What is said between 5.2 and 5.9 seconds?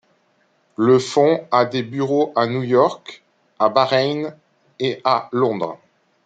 Londres.